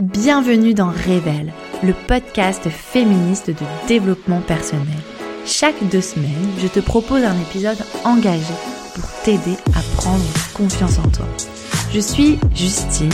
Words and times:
Bienvenue 0.00 0.74
dans 0.74 0.88
Révèle, 0.88 1.52
le 1.84 1.92
podcast 2.08 2.68
féministe 2.68 3.50
de 3.50 3.86
développement 3.86 4.40
personnel. 4.40 4.86
Chaque 5.46 5.88
deux 5.88 6.00
semaines, 6.00 6.50
je 6.58 6.66
te 6.66 6.80
propose 6.80 7.22
un 7.22 7.38
épisode 7.42 7.78
engagé 8.04 8.54
pour 8.94 9.04
t'aider 9.22 9.56
à 9.74 9.82
prendre 9.96 10.24
confiance 10.52 10.98
en 10.98 11.08
toi. 11.10 11.26
Je 11.92 12.00
suis 12.00 12.40
Justine, 12.56 13.08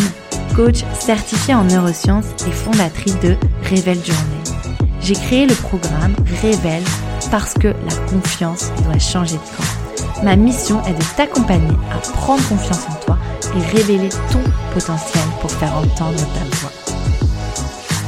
coach 0.56 0.82
certifiée 0.94 1.54
en 1.54 1.64
neurosciences 1.64 2.32
et 2.46 2.52
fondatrice 2.52 3.20
de 3.20 3.36
Révèle 3.64 4.02
Journée. 4.02 4.88
J'ai 5.02 5.14
créé 5.14 5.46
le 5.46 5.54
programme 5.54 6.14
Révèle 6.40 6.84
parce 7.30 7.52
que 7.54 7.68
la 7.68 7.96
confiance 8.10 8.72
doit 8.84 8.98
changer 8.98 9.36
de 9.36 9.56
camp. 9.56 9.79
Ma 10.22 10.36
mission 10.36 10.84
est 10.84 10.92
de 10.92 11.16
t'accompagner 11.16 11.76
à 11.90 11.98
prendre 11.98 12.46
confiance 12.48 12.86
en 12.90 13.04
toi 13.04 13.18
et 13.56 13.76
révéler 13.76 14.10
ton 14.30 14.42
potentiel 14.74 15.24
pour 15.40 15.50
faire 15.50 15.74
entendre 15.76 16.18
ta 16.18 16.56
voix. 16.56 16.70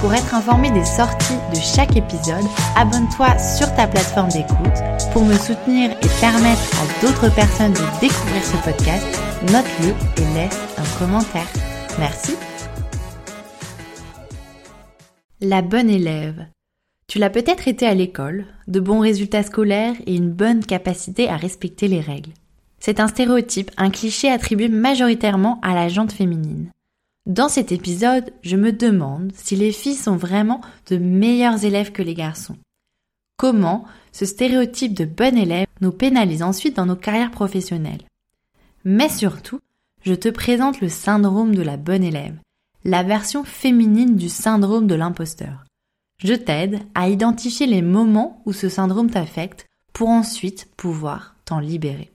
Pour 0.03 0.13
être 0.13 0.35
informé 0.35 0.71
des 0.73 0.85
sorties 0.85 1.39
de 1.55 1.61
chaque 1.61 1.97
épisode, 1.97 2.45
abonne-toi 2.77 3.39
sur 3.39 3.73
ta 3.75 3.87
plateforme 3.87 4.31
d'écoute. 4.31 4.83
Pour 5.13 5.25
me 5.25 5.35
soutenir 5.35 5.93
et 5.93 6.21
permettre 6.21 6.63
à 6.83 7.01
d'autres 7.01 7.33
personnes 7.35 7.73
de 7.73 8.01
découvrir 8.01 8.43
ce 8.45 8.57
podcast, 8.57 9.07
note-le 9.53 9.95
et 10.23 10.35
laisse 10.35 10.59
un 10.77 10.99
commentaire. 10.99 11.47
Merci. 11.99 12.35
La 15.41 15.63
bonne 15.63 15.89
élève. 15.89 16.47
Tu 17.13 17.19
l'as 17.19 17.29
peut-être 17.29 17.69
été 17.69 17.87
à 17.87 17.93
l'école, 17.93 18.47
de 18.69 18.81
bons 18.81 19.01
résultats 19.01 19.43
scolaires 19.43 19.97
et 20.07 20.17
une 20.17 20.33
bonne 20.33 20.65
capacité 20.65 21.29
à 21.29 21.37
respecter 21.37 21.87
les 21.87 22.01
règles. 22.01 22.33
C'est 22.79 23.01
un 23.01 23.07
stéréotype, 23.07 23.71
un 23.77 23.91
cliché 23.91 24.31
attribué 24.31 24.69
majoritairement 24.69 25.61
à 25.61 25.75
la 25.75 25.91
jante 25.91 26.13
féminine. 26.13 26.71
Dans 27.27 27.51
cet 27.51 27.71
épisode, 27.71 28.33
je 28.41 28.57
me 28.57 28.73
demande 28.73 29.31
si 29.35 29.57
les 29.57 29.73
filles 29.73 29.95
sont 29.95 30.17
vraiment 30.17 30.63
de 30.89 30.97
meilleurs 30.97 31.67
élèves 31.67 31.93
que 31.93 32.01
les 32.01 32.15
garçons. 32.15 32.57
Comment 33.37 33.85
ce 34.13 34.25
stéréotype 34.25 34.95
de 34.95 35.05
bon 35.05 35.37
élève 35.37 35.67
nous 35.83 35.93
pénalise 35.93 36.43
ensuite 36.43 36.77
dans 36.77 36.87
nos 36.87 36.97
carrières 36.97 37.31
professionnelles? 37.31 38.07
Mais 38.87 39.11
surtout, 39.11 39.61
je 40.03 40.15
te 40.15 40.31
présente 40.31 40.81
le 40.81 40.89
syndrome 40.89 41.55
de 41.55 41.61
la 41.61 41.77
bonne 41.77 42.05
élève, 42.05 42.39
la 42.87 43.03
version 43.03 43.45
féminine 43.45 44.17
du 44.17 44.31
syndrome 44.31 44.87
de 44.87 44.95
l'imposteur. 44.95 45.67
Je 46.25 46.35
t'aide 46.35 46.81
à 46.95 47.09
identifier 47.09 47.67
les 47.67 47.83
moments 47.83 48.43
où 48.47 48.53
ce 48.53 48.69
syndrome 48.69 49.11
t'affecte 49.11 49.67
pour 49.93 50.09
ensuite 50.09 50.69
pouvoir 50.77 51.35
t'en 51.45 51.59
libérer. 51.59 52.11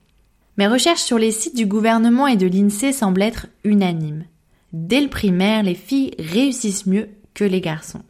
Mes 0.56 0.66
recherches 0.66 1.02
sur 1.02 1.18
les 1.18 1.30
sites 1.30 1.56
du 1.56 1.66
gouvernement 1.66 2.26
et 2.26 2.36
de 2.36 2.46
l'INSEE 2.46 2.92
semblent 2.92 3.22
être 3.22 3.46
unanimes. 3.64 4.24
Dès 4.72 5.00
le 5.00 5.08
primaire, 5.08 5.62
les 5.62 5.74
filles 5.74 6.14
réussissent 6.18 6.86
mieux 6.86 7.10
que 7.34 7.44
les 7.44 7.60
garçons. 7.60 8.02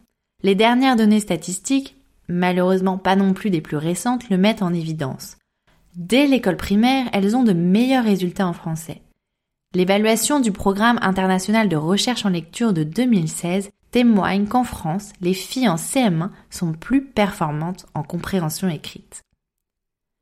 Les 0.42 0.54
dernières 0.54 0.96
données 0.96 1.20
statistiques, 1.20 1.96
malheureusement 2.28 2.96
pas 2.96 3.16
non 3.16 3.32
plus 3.32 3.50
des 3.50 3.60
plus 3.60 3.76
récentes, 3.76 4.30
le 4.30 4.38
mettent 4.38 4.62
en 4.62 4.72
évidence. 4.72 5.36
Dès 5.96 6.26
l'école 6.26 6.56
primaire, 6.56 7.08
elles 7.12 7.36
ont 7.36 7.42
de 7.42 7.52
meilleurs 7.52 8.04
résultats 8.04 8.46
en 8.46 8.52
français. 8.52 9.02
L'évaluation 9.74 10.41
du 10.41 10.52
programme 10.52 10.98
international 11.02 11.69
de 11.69 11.76
recherche 11.76 12.24
en 12.24 12.30
lecture 12.30 12.72
de 12.72 12.84
2016 12.84 13.70
témoigne 13.91 14.47
qu'en 14.47 14.64
France, 14.64 15.12
les 15.20 15.34
filles 15.34 15.69
en 15.69 15.77
CM1 15.77 16.31
sont 16.50 16.72
plus 16.72 17.05
performantes 17.05 17.86
en 17.94 18.03
compréhension 18.03 18.69
écrite. 18.69 19.22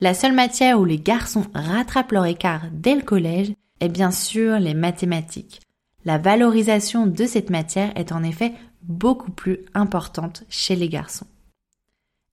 La 0.01 0.15
seule 0.15 0.35
matière 0.35 0.81
où 0.81 0.85
les 0.85 0.99
garçons 0.99 1.45
rattrapent 1.55 2.13
leur 2.13 2.27
écart 2.27 2.67
dès 2.73 2.95
le 2.95 3.03
collège 3.03 3.53
est 3.81 3.89
bien 3.89 4.11
sûr 4.11 4.59
les 4.59 4.75
mathématiques, 4.75 5.61
la 6.07 6.19
valorisation 6.19 7.09
de 7.09 7.27
cette 7.27 7.51
matière 7.51 7.93
est 7.97 8.13
en 8.13 8.23
effet 8.23 8.53
beaucoup 8.83 9.33
plus 9.33 9.59
importante 9.75 10.45
chez 10.49 10.77
les 10.77 10.89
garçons. 10.89 11.27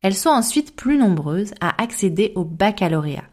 Elles 0.03 0.15
sont 0.15 0.29
ensuite 0.29 0.75
plus 0.75 0.99
nombreuses 0.99 1.55
à 1.59 1.81
accéder 1.81 2.33
au 2.35 2.45
baccalauréat. 2.45 3.23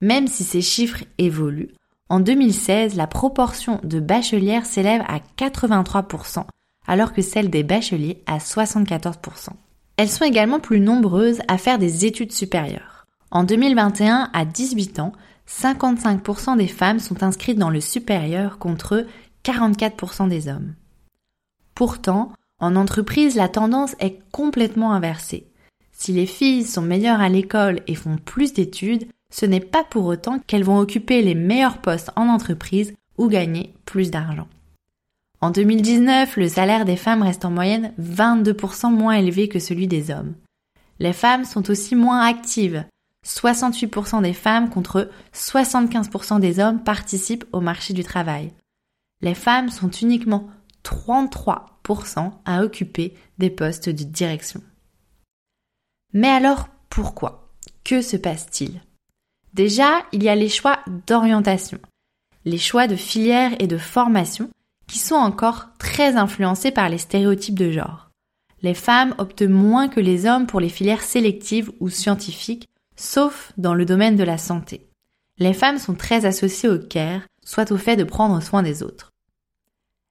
Même 0.00 0.28
si 0.28 0.44
ces 0.44 0.62
chiffres 0.62 1.02
évoluent, 1.18 1.74
en 2.08 2.20
2016, 2.20 2.94
la 2.94 3.08
proportion 3.08 3.80
de 3.82 3.98
bachelières 3.98 4.64
s'élève 4.64 5.02
à 5.08 5.18
83%, 5.36 6.44
alors 6.90 7.12
que 7.12 7.22
celle 7.22 7.50
des 7.50 7.62
bacheliers 7.62 8.20
à 8.26 8.38
74%. 8.38 9.50
Elles 9.96 10.08
sont 10.08 10.24
également 10.24 10.58
plus 10.58 10.80
nombreuses 10.80 11.38
à 11.46 11.56
faire 11.56 11.78
des 11.78 12.04
études 12.04 12.32
supérieures. 12.32 13.06
En 13.30 13.44
2021, 13.44 14.28
à 14.32 14.44
18 14.44 14.98
ans, 14.98 15.12
55% 15.48 16.56
des 16.56 16.66
femmes 16.66 16.98
sont 16.98 17.22
inscrites 17.22 17.58
dans 17.58 17.70
le 17.70 17.80
supérieur 17.80 18.58
contre 18.58 19.06
44% 19.44 20.28
des 20.28 20.48
hommes. 20.48 20.74
Pourtant, 21.76 22.32
en 22.58 22.74
entreprise, 22.74 23.36
la 23.36 23.48
tendance 23.48 23.94
est 24.00 24.18
complètement 24.32 24.92
inversée. 24.92 25.46
Si 25.92 26.12
les 26.12 26.26
filles 26.26 26.64
sont 26.64 26.82
meilleures 26.82 27.20
à 27.20 27.28
l'école 27.28 27.82
et 27.86 27.94
font 27.94 28.16
plus 28.16 28.52
d'études, 28.52 29.06
ce 29.32 29.46
n'est 29.46 29.60
pas 29.60 29.84
pour 29.84 30.06
autant 30.06 30.40
qu'elles 30.40 30.64
vont 30.64 30.80
occuper 30.80 31.22
les 31.22 31.36
meilleurs 31.36 31.78
postes 31.78 32.10
en 32.16 32.26
entreprise 32.26 32.94
ou 33.16 33.28
gagner 33.28 33.74
plus 33.84 34.10
d'argent. 34.10 34.48
En 35.40 35.50
2019, 35.50 36.36
le 36.36 36.48
salaire 36.48 36.84
des 36.84 36.96
femmes 36.96 37.22
reste 37.22 37.44
en 37.44 37.50
moyenne 37.50 37.92
22% 38.00 38.92
moins 38.92 39.14
élevé 39.14 39.48
que 39.48 39.58
celui 39.58 39.86
des 39.86 40.10
hommes. 40.10 40.34
Les 40.98 41.14
femmes 41.14 41.44
sont 41.44 41.70
aussi 41.70 41.94
moins 41.96 42.26
actives. 42.26 42.84
68% 43.26 44.22
des 44.22 44.34
femmes 44.34 44.70
contre 44.70 45.10
75% 45.34 46.40
des 46.40 46.58
hommes 46.58 46.82
participent 46.82 47.46
au 47.52 47.60
marché 47.60 47.94
du 47.94 48.04
travail 48.04 48.52
les 49.22 49.34
femmes 49.34 49.70
sont 49.70 49.90
uniquement 49.90 50.48
33% 50.84 52.32
à 52.44 52.62
occuper 52.62 53.14
des 53.38 53.50
postes 53.50 53.88
de 53.88 54.04
direction. 54.04 54.62
Mais 56.12 56.28
alors 56.28 56.68
pourquoi? 56.88 57.48
Que 57.84 58.02
se 58.02 58.16
passe-t-il? 58.16 58.80
Déjà, 59.54 60.04
il 60.12 60.22
y 60.22 60.28
a 60.28 60.34
les 60.34 60.48
choix 60.48 60.78
d'orientation, 61.06 61.78
les 62.44 62.58
choix 62.58 62.86
de 62.86 62.96
filière 62.96 63.52
et 63.58 63.66
de 63.66 63.78
formation 63.78 64.48
qui 64.90 64.98
sont 64.98 65.14
encore 65.14 65.68
très 65.78 66.16
influencés 66.16 66.72
par 66.72 66.88
les 66.88 66.98
stéréotypes 66.98 67.58
de 67.58 67.70
genre. 67.70 68.10
Les 68.60 68.74
femmes 68.74 69.14
optent 69.18 69.42
moins 69.42 69.86
que 69.86 70.00
les 70.00 70.26
hommes 70.26 70.48
pour 70.48 70.58
les 70.58 70.68
filières 70.68 71.02
sélectives 71.02 71.70
ou 71.78 71.88
scientifiques, 71.88 72.68
sauf 72.96 73.52
dans 73.56 73.74
le 73.74 73.84
domaine 73.84 74.16
de 74.16 74.24
la 74.24 74.36
santé. 74.36 74.88
Les 75.38 75.54
femmes 75.54 75.78
sont 75.78 75.94
très 75.94 76.26
associées 76.26 76.68
au 76.68 76.78
care, 76.80 77.22
soit 77.44 77.70
au 77.70 77.76
fait 77.76 77.94
de 77.94 78.02
prendre 78.02 78.42
soin 78.42 78.64
des 78.64 78.82
autres. 78.82 79.12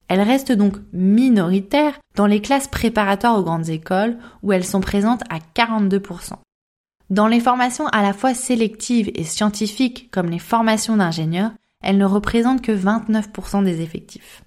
Elles 0.08 0.22
restent 0.22 0.54
donc 0.54 0.78
minoritaires 0.94 2.00
dans 2.16 2.26
les 2.26 2.42
classes 2.42 2.70
préparatoires 2.70 3.38
aux 3.38 3.44
grandes 3.44 3.68
écoles 3.68 4.18
où 4.44 4.54
elles 4.54 4.66
sont 4.66 4.82
présentes 4.82 5.24
à 5.30 5.40
42%. 5.40 6.36
Dans 7.10 7.28
les 7.28 7.42
formations 7.42 7.88
à 7.88 8.02
la 8.02 8.14
fois 8.14 8.34
sélectives 8.34 9.12
et 9.14 9.26
scientifiques 9.26 10.10
comme 10.10 10.30
les 10.30 10.40
formations 10.40 10.96
d'ingénieurs, 10.96 11.52
elles 11.84 11.98
ne 11.98 12.06
représentent 12.06 12.62
que 12.62 12.72
29% 12.72 13.66
des 13.66 13.82
effectifs. 13.82 14.42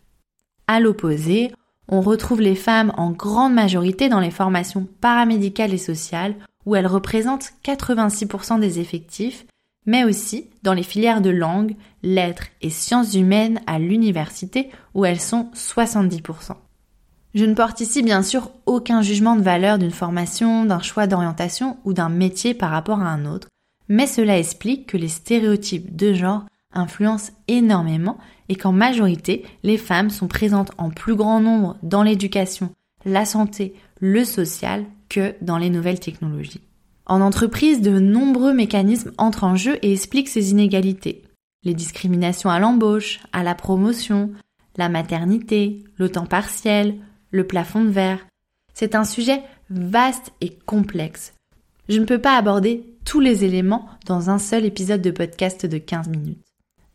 À 0.67 0.81
l'opposé, 0.81 1.53
on 1.89 2.01
retrouve 2.01 2.41
les 2.41 2.55
femmes 2.55 2.93
en 2.97 3.11
grande 3.11 3.55
majorité 3.55 4.09
dans 4.09 4.21
les 4.21 4.31
formations 4.31 4.89
paramédicales 5.01 5.75
et 5.75 5.79
sociales 5.79 6.35
où 6.65 6.77
elles 6.77 6.87
représentent 6.87 7.53
86% 7.65 8.61
des 8.61 8.79
effectifs 8.79 9.45
mais 9.87 10.05
aussi 10.05 10.49
dans 10.63 10.75
les 10.75 10.83
filières 10.83 11.21
de 11.21 11.31
langue, 11.31 11.75
lettres 12.03 12.47
et 12.61 12.71
sciences 12.71 13.15
humaines 13.15 13.61
à 13.67 13.79
l'université 13.79 14.71
où 14.95 15.05
elles 15.05 15.21
sont 15.21 15.51
70%. 15.55 16.53
Je 17.35 17.45
ne 17.45 17.55
porte 17.55 17.81
ici 17.81 18.03
bien 18.03 18.23
sûr 18.23 18.51
aucun 18.67 19.03
jugement 19.03 19.37
de 19.37 19.43
valeur 19.43 19.79
d'une 19.79 19.91
formation, 19.91 20.65
d'un 20.65 20.81
choix 20.81 21.07
d'orientation 21.07 21.79
ou 21.85 21.95
d'un 21.95 22.11
métier 22.11 22.55
par 22.55 22.71
rapport 22.71 23.01
à 23.01 23.09
un 23.09 23.25
autre, 23.25 23.49
mais 23.89 24.07
cela 24.07 24.39
explique 24.39 24.87
que 24.87 24.97
les 24.97 25.09
stéréotypes 25.09 25.97
de 25.97 26.13
genre 26.13 26.45
influencent 26.75 27.33
énormément 27.49 28.19
et 28.49 28.57
qu'en 28.57 28.73
majorité, 28.73 29.45
les 29.63 29.79
femmes 29.79 30.11
sont 30.11 30.29
présentes 30.29 30.73
en 30.79 30.91
plus 30.91 31.15
grand 31.15 31.41
nombre 31.41 31.77
dans 31.83 32.03
l'éducation, 32.03 32.71
la 33.05 33.25
santé, 33.25 33.75
le 34.01 34.25
social 34.25 34.85
que 35.09 35.35
dans 35.41 35.59
les 35.59 35.71
nouvelles 35.71 36.01
technologies. 36.01 36.63
En 37.07 37.21
entreprise, 37.21 37.81
de 37.81 37.99
nombreux 37.99 38.55
mécanismes 38.55 39.13
entrent 39.19 39.45
en 39.45 39.57
jeu 39.57 39.79
et 39.83 39.93
expliquent 39.93 40.29
ces 40.29 40.51
inégalités. 40.51 41.23
Les 41.65 41.75
discriminations 41.75 42.51
à 42.51 42.59
l'embauche, 42.59 43.21
à 43.33 43.43
la 43.43 43.55
promotion, 43.55 44.31
la 44.77 44.89
maternité, 44.89 45.85
le 45.97 46.09
temps 46.11 46.27
partiel, 46.27 46.97
le 47.31 47.47
plafond 47.47 47.85
de 47.85 47.91
verre. 47.91 48.27
C'est 48.75 48.95
un 48.95 49.05
sujet 49.05 49.43
vaste 49.71 50.33
et 50.41 50.59
complexe. 50.67 51.35
Je 51.89 51.99
ne 51.99 52.05
peux 52.05 52.21
pas 52.21 52.37
aborder 52.37 52.85
tous 53.05 53.21
les 53.21 53.45
éléments 53.45 53.89
dans 54.07 54.31
un 54.31 54.39
seul 54.39 54.65
épisode 54.65 55.03
de 55.03 55.11
podcast 55.11 55.67
de 55.67 55.79
15 55.79 56.09
minutes. 56.09 56.52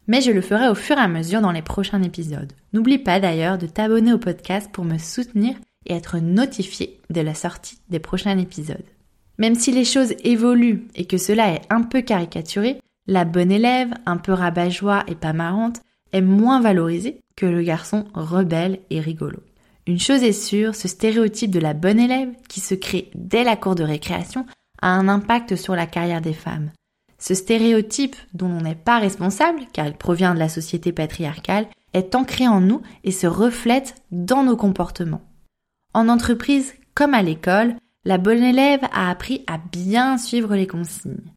Mais 0.08 0.22
je 0.22 0.32
le 0.32 0.42
ferai 0.42 0.70
au 0.70 0.76
fur 0.76 0.98
et 0.98 1.02
à 1.02 1.08
mesure 1.08 1.42
dans 1.42 1.52
les 1.52 1.62
prochains 1.62 2.02
épisodes. 2.02 2.54
N'oublie 2.74 2.98
pas 2.98 3.20
d'ailleurs 3.20 3.58
de 3.58 3.68
t'abonner 3.68 4.14
au 4.14 4.18
podcast 4.18 4.70
pour 4.72 4.86
me 4.86 4.98
soutenir 4.98 5.56
et 5.86 5.94
être 5.94 6.18
notifié 6.18 7.00
de 7.10 7.22
la 7.22 7.34
sortie 7.34 7.80
des 7.90 8.00
prochains 8.00 8.38
épisodes. 8.38 8.86
Même 9.38 9.56
si 9.56 9.72
les 9.72 9.86
choses 9.86 10.14
évoluent 10.24 10.88
et 10.96 11.06
que 11.06 11.18
cela 11.18 11.54
est 11.54 11.62
un 11.70 11.84
peu 11.84 12.02
caricaturé, 12.02 12.80
la 13.06 13.26
bonne 13.26 13.52
élève, 13.52 13.94
un 14.06 14.18
peu 14.18 14.34
rabat-joie 14.34 15.04
et 15.08 15.16
pas 15.16 15.34
marrante, 15.34 15.82
est 16.14 16.22
moins 16.22 16.62
valorisée 16.62 17.20
que 17.36 17.46
le 17.46 17.62
garçon 17.62 18.06
rebelle 18.14 18.80
et 18.90 19.00
rigolo. 19.00 19.40
Une 19.86 20.00
chose 20.00 20.24
est 20.24 20.34
sûre, 20.34 20.76
ce 20.76 20.88
stéréotype 20.88 21.52
de 21.52 21.60
la 21.60 21.74
bonne 21.74 22.00
élève, 22.00 22.30
qui 22.50 22.60
se 22.60 22.76
crée 22.76 23.10
dès 23.16 23.44
la 23.44 23.56
cour 23.56 23.76
de 23.76 23.84
récréation, 23.84 24.46
a 24.82 24.90
un 24.90 25.08
impact 25.08 25.56
sur 25.56 25.76
la 25.76 25.86
carrière 25.86 26.22
des 26.22 26.34
femmes. 26.34 26.72
Ce 27.20 27.34
stéréotype, 27.34 28.16
dont 28.34 28.50
on 28.50 28.62
n'est 28.62 28.76
pas 28.76 29.00
responsable, 29.00 29.62
car 29.74 29.88
il 29.88 29.96
provient 29.96 30.34
de 30.34 30.40
la 30.40 30.50
société 30.50 30.92
patriarcale, 30.92 31.68
est 31.94 32.16
ancré 32.16 32.48
en 32.48 32.62
nous 32.62 32.82
et 33.04 33.12
se 33.12 33.28
reflète 33.28 33.96
dans 34.12 34.44
nos 34.44 34.58
comportements. 34.58 35.24
En 35.94 36.10
entreprise 36.10 36.74
comme 36.94 37.14
à 37.14 37.24
l'école, 37.24 37.76
la 38.06 38.18
bonne 38.18 38.44
élève 38.44 38.84
a 38.92 39.10
appris 39.10 39.44
à 39.48 39.58
bien 39.58 40.18
suivre 40.18 40.56
les 40.56 40.68
consignes. 40.68 41.34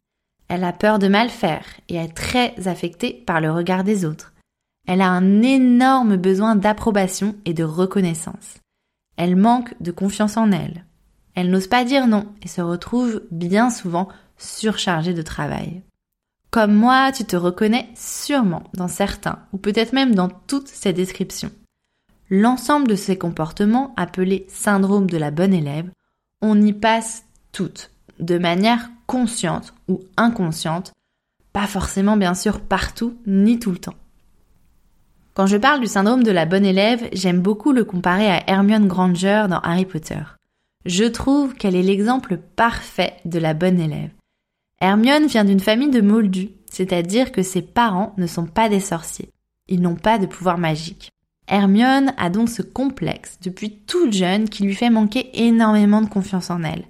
Elle 0.47 0.63
a 0.63 0.73
peur 0.73 0.99
de 0.99 1.07
mal 1.07 1.29
faire 1.29 1.65
et 1.87 1.95
est 1.95 2.13
très 2.15 2.67
affectée 2.67 3.23
par 3.25 3.41
le 3.41 3.51
regard 3.51 3.83
des 3.83 4.05
autres. 4.05 4.33
Elle 4.87 5.01
a 5.01 5.09
un 5.09 5.41
énorme 5.41 6.17
besoin 6.17 6.55
d'approbation 6.55 7.35
et 7.45 7.53
de 7.53 7.63
reconnaissance. 7.63 8.57
Elle 9.17 9.35
manque 9.35 9.73
de 9.81 9.91
confiance 9.91 10.37
en 10.37 10.51
elle. 10.51 10.85
Elle 11.35 11.49
n'ose 11.49 11.67
pas 11.67 11.85
dire 11.85 12.07
non 12.07 12.25
et 12.41 12.47
se 12.47 12.61
retrouve 12.61 13.23
bien 13.31 13.69
souvent 13.69 14.09
surchargée 14.41 15.13
de 15.13 15.21
travail. 15.21 15.81
Comme 16.49 16.73
moi, 16.73 17.11
tu 17.13 17.23
te 17.23 17.35
reconnais 17.35 17.89
sûrement 17.95 18.63
dans 18.73 18.89
certains, 18.89 19.39
ou 19.53 19.57
peut-être 19.57 19.93
même 19.93 20.15
dans 20.15 20.27
toutes 20.29 20.67
ces 20.67 20.91
descriptions. 20.91 21.51
L'ensemble 22.29 22.87
de 22.87 22.95
ces 22.95 23.17
comportements, 23.17 23.93
appelés 23.95 24.45
syndrome 24.49 25.09
de 25.09 25.17
la 25.17 25.31
bonne 25.31 25.53
élève, 25.53 25.89
on 26.41 26.61
y 26.61 26.73
passe 26.73 27.25
toutes, 27.51 27.91
de 28.19 28.37
manière 28.37 28.89
consciente 29.05 29.73
ou 29.87 30.01
inconsciente, 30.17 30.91
pas 31.53 31.67
forcément 31.67 32.17
bien 32.17 32.33
sûr 32.33 32.61
partout 32.61 33.17
ni 33.25 33.59
tout 33.59 33.71
le 33.71 33.77
temps. 33.77 33.95
Quand 35.33 35.47
je 35.47 35.57
parle 35.57 35.79
du 35.79 35.87
syndrome 35.87 36.23
de 36.23 36.31
la 36.31 36.45
bonne 36.45 36.65
élève, 36.65 37.07
j'aime 37.13 37.41
beaucoup 37.41 37.71
le 37.71 37.85
comparer 37.85 38.29
à 38.29 38.49
Hermione 38.49 38.87
Granger 38.87 39.45
dans 39.49 39.59
Harry 39.59 39.85
Potter. 39.85 40.21
Je 40.85 41.05
trouve 41.05 41.53
qu'elle 41.53 41.75
est 41.75 41.83
l'exemple 41.83 42.37
parfait 42.37 43.15
de 43.23 43.39
la 43.39 43.53
bonne 43.53 43.79
élève. 43.79 44.11
Hermione 44.81 45.27
vient 45.27 45.45
d'une 45.45 45.59
famille 45.59 45.91
de 45.91 46.01
moldus, 46.01 46.49
c'est-à-dire 46.65 47.31
que 47.31 47.43
ses 47.43 47.61
parents 47.61 48.13
ne 48.17 48.25
sont 48.25 48.47
pas 48.47 48.67
des 48.67 48.79
sorciers. 48.79 49.29
Ils 49.67 49.79
n'ont 49.79 49.95
pas 49.95 50.17
de 50.17 50.25
pouvoir 50.25 50.57
magique. 50.57 51.11
Hermione 51.47 52.13
a 52.17 52.31
donc 52.31 52.49
ce 52.49 52.63
complexe 52.63 53.37
depuis 53.43 53.77
toute 53.85 54.11
jeune 54.11 54.49
qui 54.49 54.63
lui 54.63 54.73
fait 54.73 54.89
manquer 54.89 55.29
énormément 55.45 56.01
de 56.01 56.09
confiance 56.09 56.49
en 56.49 56.63
elle. 56.63 56.85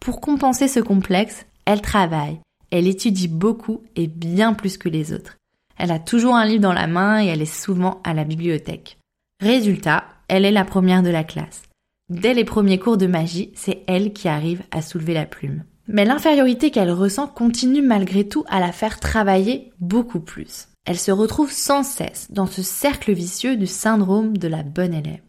Pour 0.00 0.20
compenser 0.20 0.66
ce 0.66 0.80
complexe, 0.80 1.46
elle 1.66 1.82
travaille, 1.82 2.40
elle 2.72 2.88
étudie 2.88 3.28
beaucoup 3.28 3.82
et 3.94 4.08
bien 4.08 4.52
plus 4.52 4.76
que 4.76 4.88
les 4.88 5.12
autres. 5.12 5.36
Elle 5.78 5.92
a 5.92 5.98
toujours 6.00 6.34
un 6.34 6.46
livre 6.46 6.62
dans 6.62 6.72
la 6.72 6.88
main 6.88 7.22
et 7.22 7.28
elle 7.28 7.42
est 7.42 7.46
souvent 7.46 8.00
à 8.02 8.12
la 8.12 8.24
bibliothèque. 8.24 8.98
Résultat, 9.40 10.04
elle 10.26 10.44
est 10.44 10.50
la 10.50 10.64
première 10.64 11.02
de 11.02 11.10
la 11.10 11.22
classe. 11.22 11.62
Dès 12.08 12.34
les 12.34 12.44
premiers 12.44 12.80
cours 12.80 12.96
de 12.96 13.06
magie, 13.06 13.52
c'est 13.54 13.84
elle 13.86 14.12
qui 14.12 14.28
arrive 14.28 14.62
à 14.72 14.82
soulever 14.82 15.14
la 15.14 15.26
plume. 15.26 15.62
Mais 15.88 16.04
l'infériorité 16.04 16.70
qu'elle 16.70 16.92
ressent 16.92 17.26
continue 17.26 17.82
malgré 17.82 18.28
tout 18.28 18.44
à 18.48 18.60
la 18.60 18.72
faire 18.72 19.00
travailler 19.00 19.72
beaucoup 19.80 20.20
plus. 20.20 20.68
Elle 20.84 20.98
se 20.98 21.10
retrouve 21.10 21.52
sans 21.52 21.82
cesse 21.82 22.30
dans 22.30 22.46
ce 22.46 22.62
cercle 22.62 23.12
vicieux 23.12 23.56
du 23.56 23.66
syndrome 23.66 24.36
de 24.36 24.48
la 24.48 24.62
bonne 24.62 24.94
élève. 24.94 25.22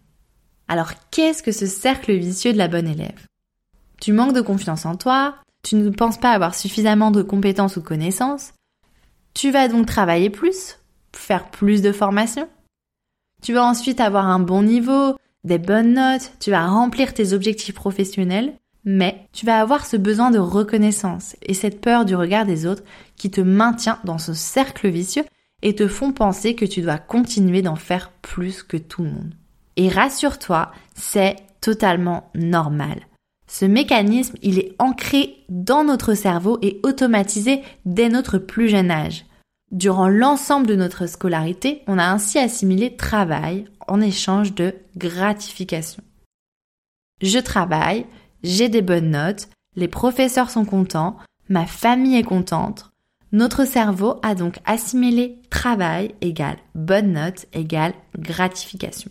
Alors 0.68 0.94
qu'est-ce 1.12 1.44
que 1.44 1.52
ce 1.52 1.66
cercle 1.66 2.14
vicieux 2.14 2.54
de 2.54 2.58
la 2.58 2.68
bonne 2.68 2.88
élève? 2.88 3.26
Tu 4.00 4.14
manques 4.14 4.34
de 4.34 4.42
confiance 4.42 4.86
en 4.86 4.96
toi, 4.96 5.36
tu 5.64 5.76
ne 5.76 5.90
penses 5.90 6.18
pas 6.18 6.32
avoir 6.32 6.56
suffisamment 6.56 7.12
de 7.12 7.22
compétences 7.22 7.78
ou 7.78 7.82
connaissances, 7.82 8.54
tu 9.34 9.52
vas 9.52 9.68
donc 9.68 9.86
travailler 9.86 10.30
plus, 10.30 10.80
faire 11.14 11.50
plus 11.52 11.82
de 11.82 11.92
formations? 11.92 12.50
Tu 13.42 13.54
vas 13.54 13.66
ensuite 13.66 14.00
avoir 14.00 14.28
un 14.28 14.40
bon 14.40 14.64
niveau, 14.64 15.16
des 15.44 15.58
bonnes 15.58 15.94
notes, 15.94 16.32
tu 16.40 16.52
vas 16.52 16.66
remplir 16.68 17.14
tes 17.14 17.34
objectifs 17.34 17.76
professionnels, 17.76 18.54
mais 18.86 19.28
tu 19.32 19.46
vas 19.46 19.60
avoir 19.60 19.86
ce 19.86 19.98
besoin 19.98 20.32
de 20.32 20.40
reconnaissance 20.40 21.36
et 21.42 21.54
cette 21.54 21.82
peur 21.82 22.06
du 22.06 22.16
regard 22.16 22.46
des 22.46 22.66
autres 22.66 22.84
qui 23.16 23.30
te 23.30 23.42
maintient 23.42 24.00
dans 24.04 24.18
ce 24.18 24.34
cercle 24.34 24.90
vicieux 24.90 25.26
et 25.62 25.76
te 25.76 25.88
font 25.88 26.12
penser 26.12 26.56
que 26.56 26.66
tu 26.66 26.82
dois 26.82 26.98
continuer 26.98 27.62
d'en 27.62 27.76
faire 27.76 28.12
plus 28.22 28.64
que 28.64 28.78
tout 28.78 29.04
le 29.04 29.12
monde. 29.12 29.36
Et 29.76 29.90
rassure-toi, 29.90 30.72
c'est 30.96 31.36
totalement 31.62 32.30
normal. 32.36 33.08
Ce 33.48 33.66
mécanisme, 33.66 34.38
il 34.42 34.60
est 34.60 34.76
ancré 34.80 35.44
dans 35.50 35.84
notre 35.84 36.14
cerveau 36.14 36.58
et 36.62 36.80
automatisé 36.84 37.62
dès 37.86 38.10
notre 38.10 38.38
plus 38.38 38.70
jeune 38.70 38.90
âge. 38.90 39.26
Durant 39.72 40.08
l'ensemble 40.08 40.68
de 40.68 40.76
notre 40.76 41.06
scolarité, 41.06 41.82
on 41.88 41.98
a 41.98 42.06
ainsi 42.06 42.40
assimilé 42.40 42.96
travail 42.96 43.66
en 43.88 44.02
échange 44.02 44.54
de 44.54 44.74
gratification. 44.98 46.04
Je 47.22 47.40
travaille, 47.40 48.06
j'ai 48.44 48.70
des 48.70 48.82
bonnes 48.82 49.12
notes, 49.12 49.50
les 49.76 49.88
professeurs 49.88 50.50
sont 50.50 50.66
contents, 50.66 51.18
ma 51.50 51.66
famille 51.66 52.18
est 52.18 52.24
contente. 52.24 52.92
Notre 53.32 53.66
cerveau 53.66 54.16
a 54.24 54.36
donc 54.36 54.60
assimilé 54.66 55.40
travail 55.50 56.16
égale 56.20 56.58
bonne 56.76 57.14
note 57.14 57.46
égale 57.54 57.94
gratification. 58.18 59.10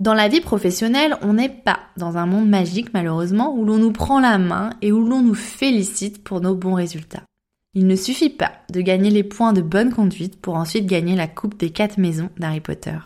Dans 0.00 0.14
la 0.14 0.28
vie 0.28 0.40
professionnelle, 0.40 1.16
on 1.22 1.34
n'est 1.34 1.48
pas 1.48 1.78
dans 1.96 2.16
un 2.16 2.26
monde 2.26 2.48
magique 2.48 2.92
malheureusement 2.92 3.54
où 3.54 3.64
l'on 3.64 3.78
nous 3.78 3.92
prend 3.92 4.18
la 4.18 4.38
main 4.38 4.70
et 4.82 4.90
où 4.90 5.06
l'on 5.06 5.22
nous 5.22 5.34
félicite 5.34 6.24
pour 6.24 6.40
nos 6.40 6.56
bons 6.56 6.74
résultats. 6.74 7.22
Il 7.74 7.86
ne 7.86 7.96
suffit 7.96 8.30
pas 8.30 8.52
de 8.72 8.80
gagner 8.80 9.10
les 9.10 9.24
points 9.24 9.52
de 9.52 9.62
bonne 9.62 9.92
conduite 9.92 10.40
pour 10.40 10.54
ensuite 10.54 10.86
gagner 10.86 11.14
la 11.14 11.28
coupe 11.28 11.58
des 11.58 11.70
quatre 11.70 11.98
maisons 11.98 12.30
d'Harry 12.38 12.60
Potter. 12.60 12.98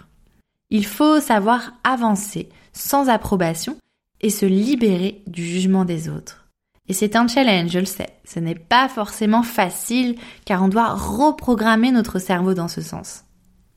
Il 0.70 0.86
faut 0.86 1.20
savoir 1.20 1.72
avancer 1.84 2.48
sans 2.72 3.08
approbation 3.08 3.76
et 4.20 4.30
se 4.30 4.46
libérer 4.46 5.22
du 5.26 5.44
jugement 5.44 5.84
des 5.84 6.08
autres. 6.08 6.48
Et 6.88 6.94
c'est 6.94 7.16
un 7.16 7.28
challenge, 7.28 7.70
je 7.70 7.78
le 7.78 7.84
sais. 7.84 8.08
Ce 8.24 8.40
n'est 8.40 8.54
pas 8.54 8.88
forcément 8.88 9.42
facile 9.42 10.16
car 10.44 10.62
on 10.62 10.68
doit 10.68 10.94
reprogrammer 10.94 11.92
notre 11.92 12.18
cerveau 12.18 12.54
dans 12.54 12.68
ce 12.68 12.80
sens. 12.80 13.24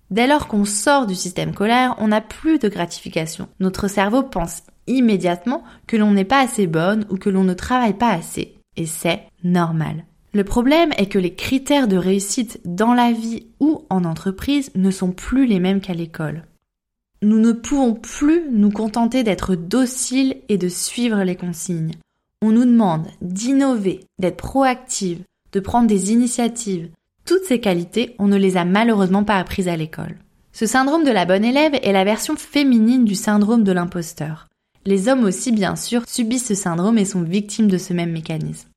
Dès 0.10 0.28
lors 0.28 0.48
qu'on 0.48 0.66
sort 0.66 1.08
du 1.08 1.16
système 1.16 1.54
scolaire, 1.54 1.96
on 2.00 2.10
n'a 2.10 2.22
plus 2.22 2.60
de 2.60 2.70
gratification. 2.70 3.48
Notre 3.60 3.88
cerveau 3.88 4.24
pense 4.24 4.64
immédiatement 4.88 5.64
que 5.88 5.98
l'on 5.98 6.12
n'est 6.12 6.26
pas 6.26 6.42
assez 6.42 6.68
bonne 6.68 7.06
ou 7.10 7.18
que 7.18 7.30
l'on 7.30 7.44
ne 7.44 7.54
travaille 7.54 7.94
pas 7.94 8.12
assez. 8.12 8.56
Et 8.78 8.86
c'est 8.86 9.24
normal. 9.44 10.06
Le 10.34 10.44
problème 10.46 10.92
est 10.98 11.08
que 11.08 11.20
les 11.20 11.36
critères 11.36 11.90
de 11.90 11.98
réussite 11.98 12.62
dans 12.64 12.94
la 12.94 13.12
vie 13.12 13.48
ou 13.60 13.86
en 13.90 14.06
entreprise 14.06 14.72
ne 14.76 14.92
sont 14.92 15.12
plus 15.12 15.46
les 15.46 15.60
mêmes 15.60 15.82
qu'à 15.82 15.94
l'école 15.94 16.44
nous 17.24 17.40
ne 17.40 17.52
pouvons 17.52 17.94
plus 17.94 18.50
nous 18.50 18.72
contenter 18.72 19.24
d'être 19.24 19.56
dociles 19.56 20.38
et 20.50 20.58
de 20.58 20.70
suivre 20.70 21.24
les 21.24 21.36
consignes. 21.36 21.94
On 22.42 22.52
nous 22.52 22.66
demande 22.66 23.06
d'innover, 23.22 24.00
d'être 24.18 24.38
proactive, 24.38 25.22
de 25.52 25.60
prendre 25.60 25.88
des 25.88 26.12
initiatives. 26.12 26.90
Toutes 27.26 27.44
ces 27.44 27.60
qualités, 27.60 28.16
on 28.18 28.28
ne 28.28 28.38
les 28.38 28.58
a 28.58 28.66
malheureusement 28.66 29.24
pas 29.24 29.38
apprises 29.38 29.68
à 29.68 29.78
l'école. 29.78 30.18
Ce 30.52 30.66
syndrome 30.66 31.04
de 31.04 31.12
la 31.12 31.26
bonne 31.26 31.46
élève 31.46 31.78
est 31.84 31.92
la 31.92 32.04
version 32.04 32.36
féminine 32.36 33.06
du 33.06 33.16
syndrome 33.16 33.64
de 33.64 33.72
l'imposteur. 33.72 34.48
Les 34.86 35.08
hommes 35.08 35.24
aussi, 35.24 35.52
bien 35.52 35.76
sûr, 35.76 36.04
subissent 36.08 36.48
ce 36.48 36.56
syndrome 36.56 36.98
et 36.98 37.06
sont 37.06 37.22
victimes 37.22 37.70
de 37.70 37.78
ce 37.78 37.94
même 37.94 38.12
mécanisme. 38.12 38.68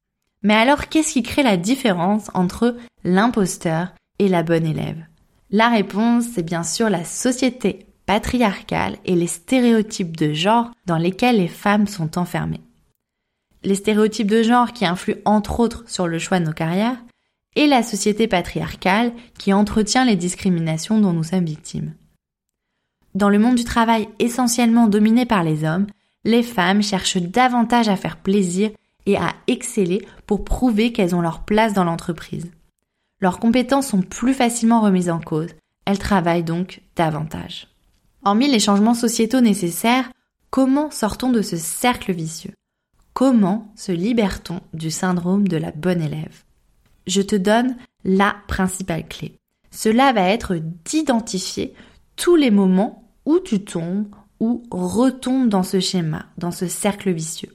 Mais 0.43 0.55
alors, 0.55 0.89
qu'est-ce 0.89 1.15
qui 1.15 1.23
crée 1.23 1.43
la 1.43 1.57
différence 1.57 2.31
entre 2.35 2.77
l'imposteur 3.05 3.95
et 4.19 4.29
la 4.29 4.43
bonne 4.43 4.67
élève? 4.67 5.03
La 5.51 5.71
réponse, 5.71 6.25
c'est 6.35 6.43
bien 6.43 6.63
sûr 6.63 6.91
la 6.91 7.05
société 7.05 7.87
patriarcale 8.07 8.97
et 9.05 9.15
les 9.15 9.27
stéréotypes 9.27 10.17
de 10.17 10.33
genre 10.33 10.71
dans 10.87 10.99
lesquels 10.99 11.39
les 11.39 11.49
femmes 11.49 11.87
sont 11.87 12.19
enfermées. 12.19 12.61
Les 13.63 13.75
stéréotypes 13.75 14.31
de 14.31 14.43
genre 14.43 14.73
qui 14.73 14.85
influent 14.85 15.21
entre 15.25 15.61
autres 15.61 15.85
sur 15.87 16.07
le 16.07 16.19
choix 16.19 16.39
de 16.39 16.45
nos 16.45 16.53
carrières 16.53 16.99
et 17.57 17.67
la 17.67 17.83
société 17.83 18.29
patriarcale 18.29 19.13
qui 19.39 19.53
entretient 19.53 20.05
les 20.05 20.17
discriminations 20.17 21.01
dont 21.01 21.13
nous 21.13 21.25
sommes 21.25 21.45
victimes. 21.45 21.95
Dans 23.15 23.29
le 23.29 23.39
monde 23.39 23.55
du 23.55 23.65
travail 23.65 24.09
essentiellement 24.19 24.89
dominé 24.89 25.25
par 25.25 25.45
les 25.45 25.65
hommes, 25.65 25.87
les 26.25 26.43
femmes 26.43 26.83
cherchent 26.83 27.19
davantage 27.19 27.89
à 27.89 27.97
faire 27.97 28.17
plaisir 28.17 28.71
et 29.07 29.17
à 29.17 29.35
exceller 29.47 30.07
pour 30.27 30.45
prouver 30.45 30.93
qu'elles 30.93 31.15
ont 31.15 31.21
leur 31.21 31.45
place 31.45 31.75
dans 31.75 31.85
l'entreprise. 31.85 32.51
Leurs 33.21 33.39
compétences 33.39 33.89
sont 33.89 34.03
plus 34.03 34.35
facilement 34.35 34.81
remises 34.81 35.11
en 35.11 35.21
cause, 35.21 35.51
elles 35.85 35.99
travaillent 35.99 36.45
donc 36.45 36.81
davantage. 36.97 37.69
Hormis 38.27 38.49
les 38.49 38.59
changements 38.59 38.95
sociétaux 38.95 39.43
nécessaires, 39.43 40.11
comment 40.49 40.91
sortons 40.91 41.31
de 41.31 41.43
ce 41.43 41.59
cercle 41.59 42.11
vicieux? 42.13 42.55
Comment 43.13 43.71
se 43.77 43.93
libère-t-on 43.93 44.61
du 44.73 44.91
syndrome 44.91 45.47
de 45.47 45.59
la 45.59 45.73
bonne 45.73 46.01
élève? 46.01 46.43
Je 47.07 47.21
te 47.21 47.37
donne 47.37 47.77
la 48.03 48.35
principale 48.49 49.07
clé. 49.07 49.37
Cela 49.71 50.15
va 50.15 50.23
être 50.31 50.57
d'identifier 50.87 51.75
tous 52.17 52.35
les 52.35 52.51
moments 52.51 53.13
où 53.27 53.41
tu 53.41 53.63
tombes 53.63 54.09
ou 54.41 54.63
retombes 54.71 55.51
dans 55.51 55.63
ce 55.63 55.79
schéma, 55.79 56.25
dans 56.39 56.51
ce 56.51 56.67
cercle 56.67 57.13
vicieux. 57.13 57.55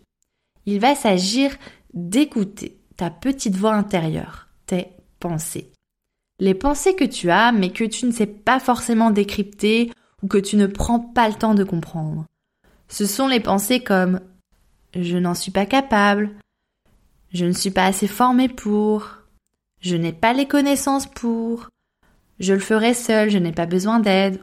Il 0.67 0.79
va 0.79 0.93
s'agir 0.93 1.57
d'écouter 1.95 2.77
ta 2.95 3.09
petite 3.09 3.55
voix 3.55 3.73
intérieure, 3.73 4.49
tes 4.67 4.89
pensées. 5.19 5.71
Les 6.39 6.53
pensées 6.53 6.95
que 6.95 7.05
tu 7.05 7.31
as 7.31 7.51
mais 7.51 7.71
que 7.71 7.85
tu 7.85 8.05
ne 8.05 8.11
sais 8.11 8.27
pas 8.27 8.59
forcément 8.59 9.09
décrypter 9.09 9.91
ou 10.23 10.27
que 10.27 10.37
tu 10.37 10.57
ne 10.57 10.67
prends 10.67 10.99
pas 10.99 11.27
le 11.27 11.35
temps 11.35 11.55
de 11.55 11.63
comprendre. 11.63 12.25
Ce 12.87 13.05
sont 13.05 13.27
les 13.27 13.39
pensées 13.39 13.81
comme 13.81 14.19
je 14.95 15.17
n'en 15.17 15.35
suis 15.35 15.51
pas 15.51 15.65
capable, 15.65 16.31
je 17.31 17.45
ne 17.45 17.51
suis 17.51 17.71
pas 17.71 17.85
assez 17.85 18.07
formé 18.07 18.49
pour, 18.49 19.17
je 19.81 19.95
n'ai 19.95 20.13
pas 20.13 20.33
les 20.33 20.47
connaissances 20.47 21.05
pour, 21.05 21.69
je 22.39 22.53
le 22.53 22.59
ferai 22.59 22.93
seul, 22.93 23.29
je 23.29 23.37
n'ai 23.37 23.51
pas 23.51 23.65
besoin 23.65 23.99
d'aide, 23.99 24.39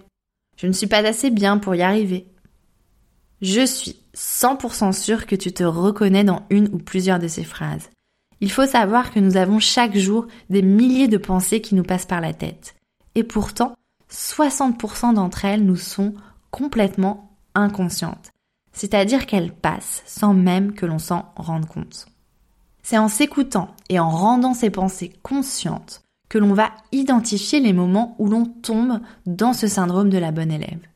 je 0.57 0.67
ne 0.67 0.73
suis 0.73 0.87
pas 0.87 1.07
assez 1.07 1.31
bien 1.31 1.59
pour 1.59 1.75
y 1.75 1.83
arriver. 1.83 2.27
Je 3.43 3.67
suis 3.67 3.97
100% 4.15 4.93
sûre 4.93 5.27
que 5.27 5.37
tu 5.37 5.53
te 5.53 5.65
reconnais 5.65 6.25
dans 6.25 6.43
une 6.49 6.69
ou 6.73 6.79
plusieurs 6.79 7.19
de 7.19 7.29
ces 7.29 7.45
phrases. 7.45 7.91
Il 8.41 8.51
faut 8.51 8.67
savoir 8.67 9.13
que 9.13 9.21
nous 9.21 9.37
avons 9.37 9.59
chaque 9.59 9.97
jour 9.97 10.27
des 10.51 10.63
milliers 10.63 11.09
de 11.09 11.19
pensées 11.19 11.61
qui 11.61 11.75
nous 11.75 11.83
passent 11.83 12.07
par 12.07 12.21
la 12.21 12.33
tête. 12.33 12.77
Et 13.15 13.25
pourtant, 13.25 13.75
60% 14.11 15.15
d'entre 15.15 15.45
elles 15.45 15.65
nous 15.65 15.77
sont 15.77 16.15
complètement 16.51 17.37
inconscientes 17.55 18.33
c'est-à-dire 18.77 19.25
qu'elle 19.25 19.53
passe 19.53 20.03
sans 20.05 20.35
même 20.35 20.75
que 20.75 20.85
l'on 20.85 20.99
s'en 20.99 21.33
rende 21.35 21.67
compte. 21.67 22.07
C'est 22.83 22.99
en 22.99 23.09
s'écoutant 23.09 23.75
et 23.89 23.99
en 23.99 24.11
rendant 24.11 24.53
ses 24.53 24.69
pensées 24.69 25.15
conscientes 25.23 26.03
que 26.29 26.37
l'on 26.37 26.53
va 26.53 26.73
identifier 26.93 27.59
les 27.59 27.73
moments 27.73 28.15
où 28.19 28.29
l'on 28.29 28.45
tombe 28.45 29.01
dans 29.25 29.55
ce 29.55 29.67
syndrome 29.67 30.11
de 30.11 30.19
la 30.19 30.31
bonne 30.31 30.53
élève. 30.53 30.87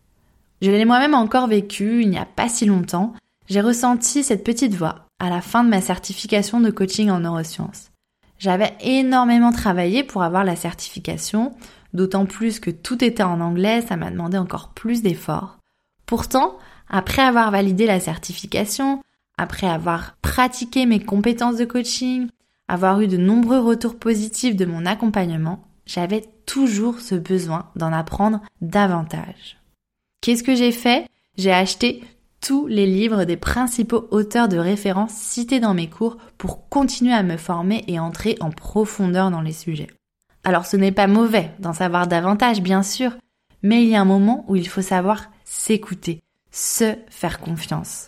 Je 0.61 0.71
l'ai 0.71 0.85
moi-même 0.85 1.14
encore 1.14 1.47
vécu 1.47 2.02
il 2.02 2.11
n'y 2.11 2.19
a 2.19 2.26
pas 2.26 2.50
si 2.50 2.67
longtemps. 2.67 3.14
J'ai 3.49 3.62
ressenti 3.62 4.23
cette 4.23 4.45
petite 4.45 4.75
voix 4.75 5.07
à 5.19 5.31
la 5.31 5.40
fin 5.40 5.64
de 5.64 5.71
ma 5.71 5.81
certification 5.81 6.61
de 6.61 6.71
coaching 6.71 7.09
en 7.09 7.21
neurosciences. 7.21 7.90
J'avais 8.38 8.76
énormément 8.83 9.52
travaillé 9.52 10.05
pour 10.05 10.23
avoir 10.23 10.45
la 10.45 10.57
certification, 10.57 11.55
d'autant 11.92 12.26
plus 12.26 12.61
que 12.61 12.70
tout 12.70 13.04
était 13.04 13.23
en 13.23 13.40
anglais, 13.40 13.82
ça 13.82 13.97
m'a 13.97 14.11
demandé 14.11 14.38
encore 14.38 14.70
plus 14.70 15.02
d'efforts. 15.02 15.59
Pourtant, 16.06 16.56
après 16.88 17.23
avoir 17.23 17.50
validé 17.50 17.87
la 17.87 18.00
certification, 18.00 19.02
après 19.38 19.68
avoir 19.68 20.16
pratiqué 20.23 20.87
mes 20.87 21.00
compétences 21.00 21.56
de 21.56 21.64
coaching, 21.64 22.28
avoir 22.68 23.00
eu 23.00 23.09
de 23.09 23.16
nombreux 23.16 23.61
retours 23.61 23.99
positifs 23.99 24.56
de 24.56 24.64
mon 24.64 24.87
accompagnement, 24.87 25.64
j'avais 25.87 26.25
toujours 26.47 27.00
ce 27.00 27.14
besoin 27.14 27.70
d'en 27.76 27.92
apprendre 27.92 28.40
davantage. 28.61 29.59
Qu'est-ce 30.20 30.42
que 30.42 30.54
j'ai 30.54 30.73
fait? 30.73 31.06
J'ai 31.37 31.52
acheté 31.52 32.02
tous 32.40 32.66
les 32.66 32.87
livres 32.87 33.25
des 33.25 33.37
principaux 33.37 34.06
auteurs 34.11 34.49
de 34.49 34.59
référence 34.59 35.12
cités 35.12 35.61
dans 35.61 35.75
mes 35.75 35.88
cours 35.88 36.16
pour 36.38 36.68
continuer 36.68 37.12
à 37.12 37.23
me 37.23 37.37
former 37.37 37.85
et 37.87 37.99
entrer 37.99 38.37
en 38.40 38.50
profondeur 38.50 39.30
dans 39.30 39.42
les 39.42 39.52
sujets. 39.52 39.90
Alors 40.44 40.66
ce 40.66 40.76
n'est 40.76 40.92
pas 40.92 41.06
mauvais 41.06 41.52
d'en 41.59 41.73
savoir 41.73 42.06
davantage, 42.06 42.62
bien 42.62 42.82
sûr, 42.82 43.12
mais 43.62 43.82
il 43.82 43.88
y 43.88 43.97
a 43.97 44.00
un 44.00 44.06
moment 44.06 44.44
où 44.49 44.56
il 44.56 44.68
faut 44.68 44.82
savoir 44.82 45.30
s'écouter, 45.44 46.20
se 46.50 46.97
faire 47.09 47.40
confiance. 47.40 48.06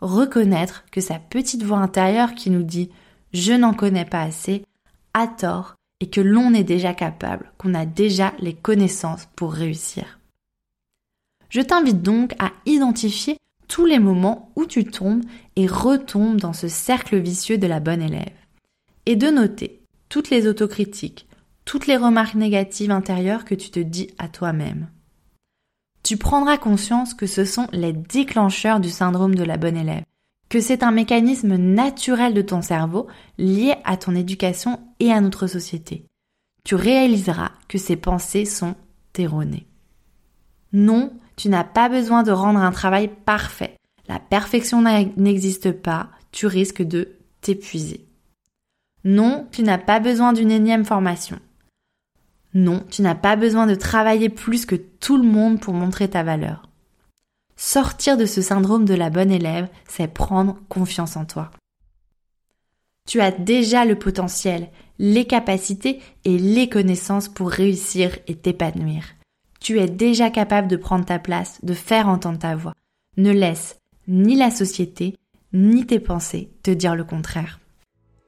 Reconnaître 0.00 0.84
que 0.92 1.00
sa 1.00 1.18
petite 1.18 1.62
voix 1.62 1.78
intérieure 1.78 2.34
qui 2.34 2.50
nous 2.50 2.62
dit 2.62 2.90
je 3.32 3.52
n'en 3.52 3.74
connais 3.74 4.04
pas 4.04 4.22
assez 4.22 4.64
a 5.12 5.26
tort 5.26 5.74
et 6.00 6.08
que 6.08 6.20
l'on 6.20 6.54
est 6.54 6.64
déjà 6.64 6.94
capable, 6.94 7.52
qu'on 7.58 7.74
a 7.74 7.86
déjà 7.86 8.32
les 8.38 8.54
connaissances 8.54 9.28
pour 9.36 9.52
réussir. 9.52 10.18
Je 11.48 11.60
t'invite 11.60 12.02
donc 12.02 12.34
à 12.38 12.52
identifier 12.66 13.38
tous 13.68 13.86
les 13.86 13.98
moments 13.98 14.50
où 14.56 14.66
tu 14.66 14.84
tombes 14.84 15.24
et 15.56 15.66
retombes 15.66 16.36
dans 16.36 16.52
ce 16.52 16.68
cercle 16.68 17.18
vicieux 17.18 17.58
de 17.58 17.66
la 17.66 17.80
bonne 17.80 18.02
élève. 18.02 18.32
Et 19.06 19.16
de 19.16 19.28
noter 19.28 19.80
toutes 20.08 20.30
les 20.30 20.46
autocritiques, 20.46 21.26
toutes 21.64 21.86
les 21.86 21.96
remarques 21.96 22.34
négatives 22.34 22.90
intérieures 22.90 23.44
que 23.44 23.54
tu 23.54 23.70
te 23.70 23.80
dis 23.80 24.10
à 24.18 24.28
toi-même 24.28 24.88
tu 26.04 26.18
prendras 26.18 26.58
conscience 26.58 27.14
que 27.14 27.26
ce 27.26 27.44
sont 27.44 27.66
les 27.72 27.92
déclencheurs 27.92 28.78
du 28.78 28.90
syndrome 28.90 29.34
de 29.34 29.42
la 29.42 29.56
bonne 29.56 29.76
élève, 29.76 30.04
que 30.50 30.60
c'est 30.60 30.84
un 30.84 30.92
mécanisme 30.92 31.56
naturel 31.56 32.34
de 32.34 32.42
ton 32.42 32.62
cerveau 32.62 33.08
lié 33.38 33.74
à 33.84 33.96
ton 33.96 34.14
éducation 34.14 34.80
et 35.00 35.10
à 35.10 35.20
notre 35.20 35.46
société. 35.46 36.06
Tu 36.62 36.74
réaliseras 36.74 37.52
que 37.68 37.78
ces 37.78 37.96
pensées 37.96 38.44
sont 38.44 38.74
erronées. 39.16 39.66
Non, 40.72 41.12
tu 41.36 41.48
n'as 41.48 41.64
pas 41.64 41.88
besoin 41.88 42.22
de 42.22 42.32
rendre 42.32 42.60
un 42.60 42.72
travail 42.72 43.08
parfait. 43.08 43.76
La 44.06 44.18
perfection 44.18 44.82
n'existe 45.16 45.72
pas, 45.72 46.10
tu 46.32 46.46
risques 46.46 46.82
de 46.82 47.16
t'épuiser. 47.40 48.06
Non, 49.04 49.48
tu 49.52 49.62
n'as 49.62 49.78
pas 49.78 50.00
besoin 50.00 50.34
d'une 50.34 50.50
énième 50.50 50.84
formation. 50.84 51.38
Non, 52.54 52.84
tu 52.88 53.02
n'as 53.02 53.16
pas 53.16 53.34
besoin 53.36 53.66
de 53.66 53.74
travailler 53.74 54.28
plus 54.28 54.64
que 54.64 54.76
tout 54.76 55.16
le 55.16 55.28
monde 55.28 55.60
pour 55.60 55.74
montrer 55.74 56.08
ta 56.08 56.22
valeur. 56.22 56.68
Sortir 57.56 58.16
de 58.16 58.26
ce 58.26 58.42
syndrome 58.42 58.84
de 58.84 58.94
la 58.94 59.10
bonne 59.10 59.30
élève, 59.30 59.68
c'est 59.88 60.08
prendre 60.08 60.56
confiance 60.68 61.16
en 61.16 61.24
toi. 61.24 61.50
Tu 63.08 63.20
as 63.20 63.32
déjà 63.32 63.84
le 63.84 63.98
potentiel, 63.98 64.70
les 64.98 65.26
capacités 65.26 66.00
et 66.24 66.38
les 66.38 66.68
connaissances 66.68 67.28
pour 67.28 67.50
réussir 67.50 68.16
et 68.28 68.34
t'épanouir. 68.34 69.04
Tu 69.60 69.78
es 69.78 69.88
déjà 69.88 70.30
capable 70.30 70.68
de 70.68 70.76
prendre 70.76 71.04
ta 71.04 71.18
place, 71.18 71.58
de 71.62 71.74
faire 71.74 72.08
entendre 72.08 72.38
ta 72.38 72.54
voix. 72.54 72.74
Ne 73.16 73.30
laisse 73.30 73.78
ni 74.08 74.36
la 74.36 74.50
société, 74.50 75.16
ni 75.52 75.86
tes 75.86 76.00
pensées 76.00 76.50
te 76.62 76.70
dire 76.70 76.94
le 76.94 77.04
contraire. 77.04 77.60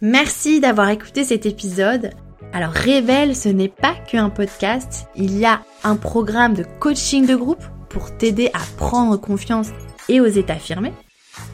Merci 0.01 0.61
d'avoir 0.61 0.91
écouté 0.91 1.25
cet 1.25 1.47
épisode. 1.47 2.11
Alors 2.53 2.73
Révèle, 2.73 3.37
ce 3.37 3.49
n'est 3.49 3.69
pas 3.69 3.95
qu'un 3.95 4.31
podcast, 4.31 5.09
il 5.15 5.37
y 5.39 5.45
a 5.45 5.61
un 5.85 5.97
programme 5.97 6.55
de 6.55 6.65
coaching 6.81 7.27
de 7.27 7.37
groupe 7.37 7.63
pour 7.89 8.17
t'aider 8.17 8.51
à 8.55 8.61
prendre 8.77 9.17
confiance 9.17 9.69
et 10.09 10.21
oser 10.21 10.43
t'affirmer. 10.43 10.93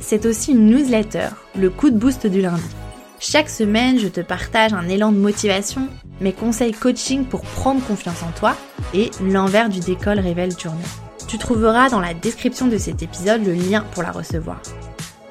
C'est 0.00 0.26
aussi 0.26 0.52
une 0.52 0.66
newsletter, 0.66 1.28
le 1.56 1.70
coup 1.70 1.90
de 1.90 1.98
boost 1.98 2.26
du 2.26 2.40
lundi. 2.40 2.62
Chaque 3.18 3.48
semaine, 3.48 3.98
je 3.98 4.08
te 4.08 4.20
partage 4.20 4.72
un 4.72 4.88
élan 4.88 5.12
de 5.12 5.18
motivation, 5.18 5.88
mes 6.20 6.32
conseils 6.32 6.72
coaching 6.72 7.24
pour 7.24 7.42
prendre 7.42 7.84
confiance 7.84 8.22
en 8.22 8.32
toi 8.32 8.56
et 8.94 9.10
l'envers 9.22 9.68
du 9.68 9.80
décolle 9.80 10.18
Révèle 10.18 10.58
Journée. 10.58 10.82
Tu 11.28 11.38
trouveras 11.38 11.88
dans 11.88 12.00
la 12.00 12.14
description 12.14 12.66
de 12.66 12.78
cet 12.78 13.02
épisode 13.02 13.44
le 13.44 13.54
lien 13.54 13.84
pour 13.92 14.02
la 14.02 14.10
recevoir. 14.10 14.60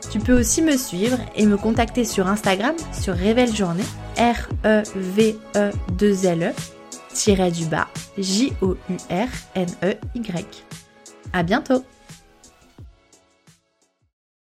Tu 0.09 0.19
peux 0.19 0.37
aussi 0.37 0.61
me 0.61 0.75
suivre 0.75 1.17
et 1.35 1.45
me 1.45 1.57
contacter 1.57 2.05
sur 2.05 2.27
Instagram 2.27 2.75
sur 2.91 3.13
Révèle 3.13 3.55
Journée, 3.55 3.83
R-E-V-E-2-L-E, 4.17 5.33
tiré 7.13 7.51
du 7.51 7.65
bas, 7.65 7.87
J-O-U-R-N-E-Y. 8.17 8.65
À 11.33 11.43
bientôt! 11.43 11.83